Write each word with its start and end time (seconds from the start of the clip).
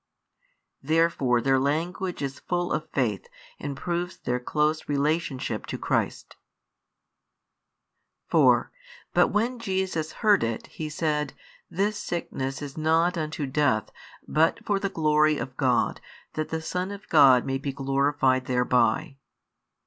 Therefore 0.81 1.41
their 1.41 1.59
language 1.59 2.23
is 2.23 2.39
full 2.39 2.71
of 2.73 2.89
faith 2.89 3.27
and 3.59 3.77
proves 3.77 4.17
their 4.17 4.39
close 4.39 4.89
relationship 4.89 5.67
to 5.67 5.77
Christ. 5.77 6.37
4 8.25 8.71
But 9.13 9.27
when 9.27 9.59
Jesus 9.59 10.11
heard 10.25 10.43
it, 10.43 10.65
He 10.65 10.89
said, 10.89 11.33
This 11.69 11.97
sickness 11.99 12.63
is 12.63 12.79
not 12.79 13.15
unto 13.15 13.45
death, 13.45 13.91
but 14.27 14.65
for 14.65 14.79
the 14.79 14.89
glory 14.89 15.37
of 15.37 15.55
God, 15.55 16.01
that 16.33 16.49
the 16.49 16.63
Son 16.63 16.89
of 16.89 17.07
God 17.07 17.45
may 17.45 17.59
be 17.59 17.71
glorified 17.71 18.45
thereby. 18.47 19.17